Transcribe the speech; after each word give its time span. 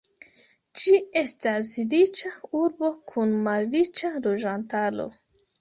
Ĝi 0.83 1.01
estas 1.21 1.69
riĉa 1.91 2.31
urbo 2.63 2.91
kun 3.13 3.37
malriĉa 3.49 4.15
loĝantaro. 4.27 5.11